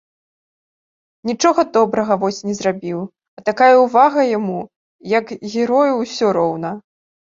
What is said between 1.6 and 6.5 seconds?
добрага вось не зрабіў, а такая ўвага яму, як герою ўсё